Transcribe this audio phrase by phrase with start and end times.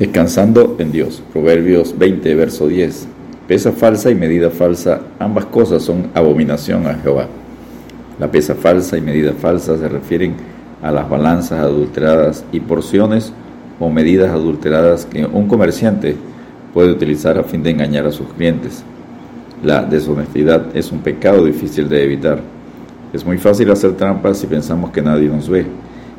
[0.00, 1.22] Descansando en Dios.
[1.30, 3.06] Proverbios 20, verso 10.
[3.46, 7.26] Pesa falsa y medida falsa, ambas cosas son abominación a Jehová.
[8.18, 10.36] La pesa falsa y medida falsa se refieren
[10.80, 13.34] a las balanzas adulteradas y porciones
[13.78, 16.16] o medidas adulteradas que un comerciante
[16.72, 18.82] puede utilizar a fin de engañar a sus clientes.
[19.62, 22.40] La deshonestidad es un pecado difícil de evitar.
[23.12, 25.66] Es muy fácil hacer trampas si pensamos que nadie nos ve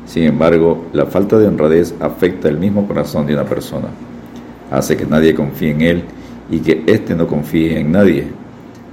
[0.06, 3.88] sin embargo, la falta de honradez afecta el mismo corazón de una persona.
[4.70, 6.02] Hace que nadie confíe en él
[6.50, 8.26] y que éste no confíe en nadie.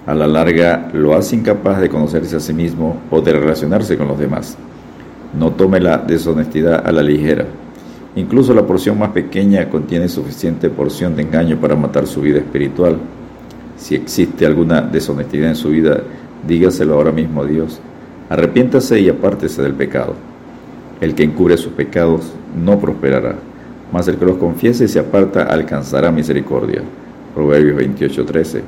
[0.05, 4.07] A la larga lo hace incapaz de conocerse a sí mismo o de relacionarse con
[4.07, 4.57] los demás.
[5.37, 7.45] No tome la deshonestidad a la ligera.
[8.15, 12.97] Incluso la porción más pequeña contiene suficiente porción de engaño para matar su vida espiritual.
[13.77, 16.01] Si existe alguna deshonestidad en su vida,
[16.47, 17.79] dígaselo ahora mismo a Dios.
[18.29, 20.15] Arrepiéntase y apártese del pecado.
[21.01, 23.35] El que encubre sus pecados no prosperará,
[23.91, 26.81] mas el que los confiese y se aparta alcanzará misericordia.
[27.33, 28.61] Proverbios 28:13.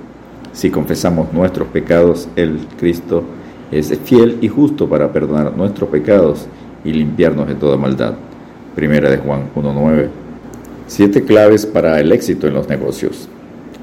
[0.53, 3.23] Si confesamos nuestros pecados, el Cristo
[3.71, 6.47] es fiel y justo para perdonar nuestros pecados
[6.83, 8.13] y limpiarnos de toda maldad.
[8.75, 10.09] Primera de Juan 1:9.
[10.87, 13.27] Siete claves para el éxito en los negocios.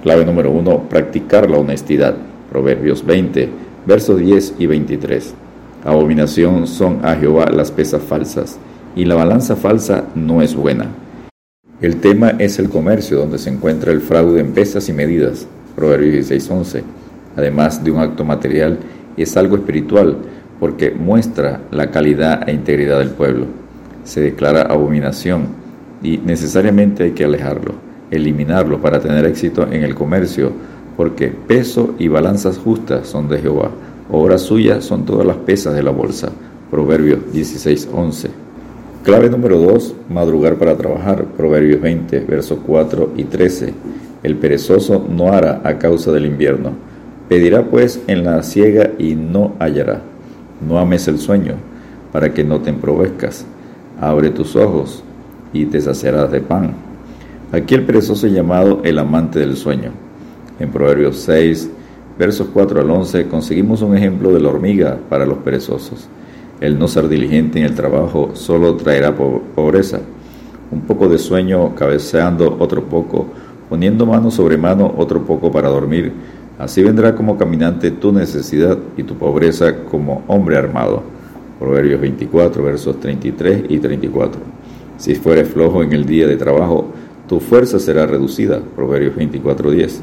[0.03, 2.15] Clave número 1, practicar la honestidad.
[2.51, 3.49] Proverbios 20,
[3.87, 5.35] versos 10 y 23.
[5.85, 8.59] Abominación son a Jehová las pesas falsas,
[8.97, 10.87] y la balanza falsa no es buena.
[11.81, 15.47] El tema es el comercio, donde se encuentra el fraude en pesas y medidas.
[15.77, 16.83] Proverbios 16:11.
[17.37, 18.79] Además de un acto material,
[19.17, 20.17] es algo espiritual,
[20.59, 23.47] porque muestra la calidad e integridad del pueblo.
[24.03, 25.47] Se declara abominación
[26.03, 27.75] y necesariamente hay que alejarlo,
[28.11, 30.51] eliminarlo para tener éxito en el comercio,
[30.97, 33.71] porque peso y balanzas justas son de Jehová
[34.11, 36.31] Obra suya son todas las pesas de la bolsa.
[36.71, 38.31] Proverbios 16:11.
[39.05, 39.95] Clave número 2.
[40.09, 41.25] Madrugar para trabajar.
[41.37, 43.75] Proverbios 20, versos 4 y 13.
[44.23, 46.73] El perezoso no hará a causa del invierno.
[47.29, 50.01] Pedirá pues en la ciega y no hallará.
[50.67, 51.55] No ames el sueño,
[52.11, 53.45] para que no te emprovezcas.
[54.01, 55.05] Abre tus ojos
[55.53, 56.73] y te saciarás de pan.
[57.53, 59.91] Aquí el perezoso es llamado el amante del sueño.
[60.59, 61.71] En Proverbios 6,
[62.19, 66.09] versos 4 al 11, conseguimos un ejemplo de la hormiga para los perezosos.
[66.61, 70.01] El no ser diligente en el trabajo solo traerá pobreza.
[70.73, 73.27] Un poco de sueño cabeceando otro poco,
[73.71, 76.13] poniendo mano sobre mano otro poco para dormir.
[76.59, 81.05] Así vendrá como caminante tu necesidad y tu pobreza como hombre armado.
[81.61, 84.41] Proverbios 24, versos 33 y 34.
[84.97, 86.87] Si fueres flojo en el día de trabajo,
[87.29, 88.61] tu fuerza será reducida.
[88.75, 90.03] Proverbios 24, 10.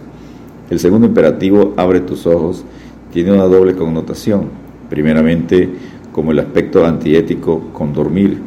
[0.69, 2.65] El segundo imperativo, abre tus ojos,
[3.13, 4.49] tiene una doble connotación.
[4.89, 5.69] Primeramente,
[6.11, 8.39] como el aspecto antiético con dormir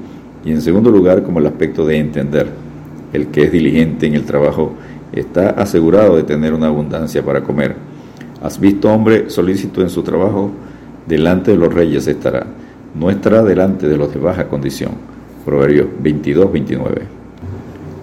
[0.44, 2.48] y en segundo lugar, como el aspecto de entender.
[3.12, 4.72] El que es diligente en el trabajo
[5.12, 7.76] está asegurado de tener una abundancia para comer.
[8.42, 10.50] ¿Has visto hombre solícito en su trabajo?
[11.06, 12.46] Delante de los reyes estará,
[12.94, 14.92] no estará delante de los de baja condición.
[15.44, 17.17] Proverbios 22, 29.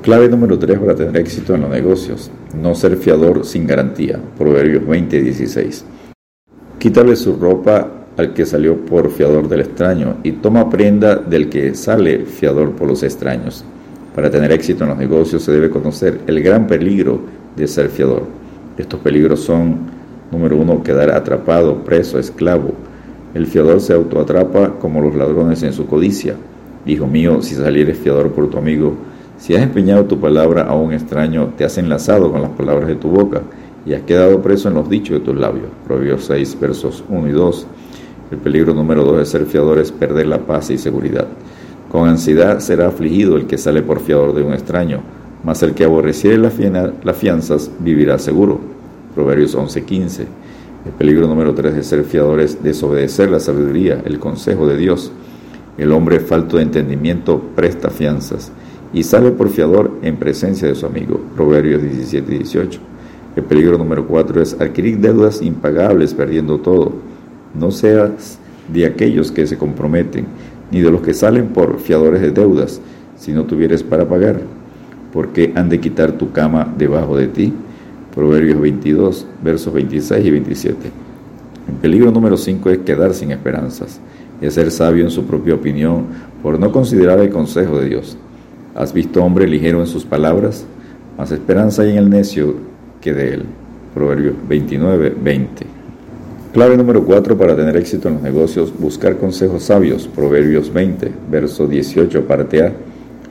[0.05, 2.29] Clave número 3 para tener éxito en los negocios.
[2.53, 4.19] No ser fiador sin garantía.
[4.37, 5.83] Proverbios 20:16.
[6.77, 11.73] Quítale su ropa al que salió por fiador del extraño y toma prenda del que
[11.73, 13.65] sale fiador por los extraños.
[14.13, 17.21] Para tener éxito en los negocios se debe conocer el gran peligro
[17.55, 18.27] de ser fiador.
[18.77, 19.87] Estos peligros son,
[20.31, 22.75] número uno, quedar atrapado, preso, esclavo.
[23.33, 26.35] El fiador se autoatrapa como los ladrones en su codicia.
[26.85, 28.95] Hijo mío, si salieres fiador por tu amigo,
[29.37, 32.95] si has empeñado tu palabra a un extraño, te has enlazado con las palabras de
[32.95, 33.41] tu boca
[33.85, 35.67] y has quedado preso en los dichos de tus labios.
[35.85, 37.67] Proverbios 6, versos 1 y 2.
[38.31, 41.27] El peligro número 2 de ser fiador es perder la paz y seguridad.
[41.91, 45.01] Con ansiedad será afligido el que sale por fiador de un extraño,
[45.43, 48.59] mas el que aborreciere las fianzas vivirá seguro.
[49.13, 50.21] Proverbios 11, 15.
[50.85, 55.11] El peligro número 3 de ser fiador es desobedecer la sabiduría, el consejo de Dios.
[55.77, 58.51] El hombre falto de entendimiento presta fianzas
[58.95, 61.19] y sale por fiador en presencia de su amigo.
[61.35, 62.79] Proverbios 17 y 18.
[63.35, 66.93] El peligro número 4 es adquirir deudas impagables perdiendo todo.
[67.53, 68.39] No seas
[68.73, 70.25] de aquellos que se comprometen,
[70.71, 72.79] ni de los que salen por fiadores de deudas,
[73.17, 74.39] si no tuvieres para pagar,
[75.11, 77.53] porque han de quitar tu cama debajo de ti.
[78.15, 80.91] Proverbios 22, versos 26 y 27.
[81.67, 83.99] El peligro número 5 es quedar sin esperanzas,
[84.39, 86.05] es ser sabio en su propia opinión
[86.41, 88.17] por no considerar el consejo de Dios.
[88.75, 90.65] ¿Has visto hombre ligero en sus palabras?
[91.17, 92.55] Más esperanza hay en el necio
[92.99, 93.43] que de él.
[93.93, 95.65] Proverbios 29, 20.
[96.51, 100.09] Clave número 4 para tener éxito en los negocios, buscar consejos sabios.
[100.09, 102.73] Proverbios 20, verso 18, parte A.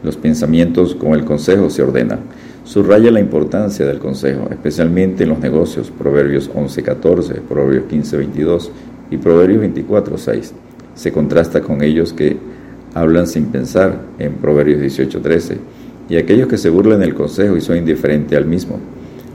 [0.02, 2.20] Los pensamientos con el consejo se ordenan.
[2.64, 8.70] Subraya la importancia del consejo, especialmente en los negocios, Proverbios 11.14, Proverbios 15.22
[9.10, 10.52] y Proverbios 24.6.
[10.94, 12.38] Se contrasta con ellos que
[12.94, 15.56] hablan sin pensar en Proverbios 18.13
[16.08, 18.78] y aquellos que se burlan del consejo y son indiferentes al mismo,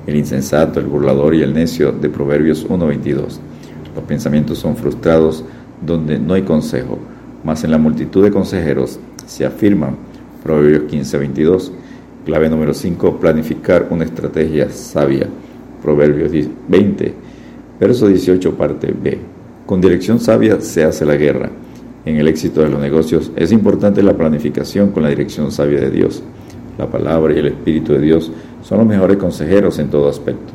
[0.08, 3.40] el insensato, el burlador y el necio de Proverbios 1.22.
[3.96, 5.44] Los pensamientos son frustrados
[5.86, 7.00] donde no hay consejo,
[7.44, 9.96] mas en la multitud de consejeros se afirman
[10.44, 11.72] Proverbios 15.22.
[12.26, 15.28] Clave número 5, planificar una estrategia sabia.
[15.82, 16.32] Proverbios
[16.68, 17.14] 20,
[17.80, 19.18] verso 18, parte B.
[19.66, 21.50] Con dirección sabia se hace la guerra.
[22.10, 25.92] En el éxito de los negocios es importante la planificación con la dirección sabia de
[25.92, 26.24] Dios.
[26.76, 28.32] La palabra y el Espíritu de Dios
[28.64, 30.52] son los mejores consejeros en todo aspecto.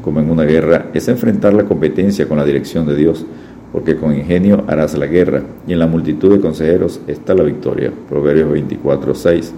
[0.00, 3.26] Como en una guerra, es enfrentar la competencia con la dirección de Dios,
[3.70, 7.92] porque con ingenio harás la guerra, y en la multitud de consejeros está la victoria.
[8.08, 9.52] Proverbios 24, 6.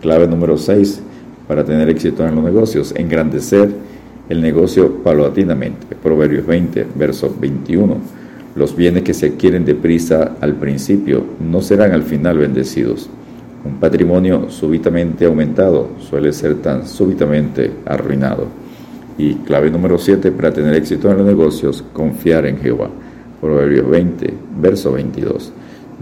[0.00, 1.02] Clave número 6
[1.46, 3.70] para tener éxito en los negocios, engrandecer
[4.28, 5.94] el negocio paulatinamente.
[6.02, 8.23] Proverbios 20, verso 21.
[8.56, 13.10] Los bienes que se adquieren deprisa al principio no serán al final bendecidos.
[13.64, 18.46] Un patrimonio súbitamente aumentado suele ser tan súbitamente arruinado.
[19.18, 22.90] Y clave número 7 para tener éxito en los negocios, confiar en Jehová.
[23.40, 25.52] Proverbios 20, verso 22.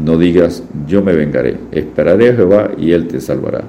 [0.05, 3.65] No digas, yo me vengaré, esperaré a Jehová y él te salvará.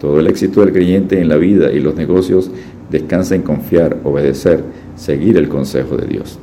[0.00, 2.50] Todo el éxito del creyente en la vida y los negocios
[2.90, 4.64] descansa en confiar, obedecer,
[4.96, 6.40] seguir el consejo de Dios.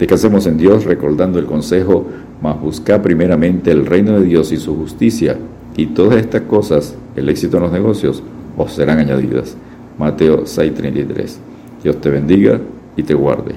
[0.00, 2.06] Descansemos en Dios recordando el consejo,
[2.40, 5.36] mas busca primeramente el reino de Dios y su justicia
[5.76, 8.22] y todas estas cosas, el éxito en los negocios,
[8.56, 9.58] os serán añadidas.
[9.98, 11.38] Mateo 6:33.
[11.82, 12.58] Dios te bendiga
[12.96, 13.54] y te guarde.